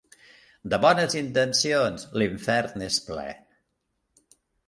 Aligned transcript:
De 0.73 0.77
bones 0.85 1.15
intencions, 1.19 2.07
l'infern 2.21 2.81
n'és 2.83 2.99
ple. 3.11 3.27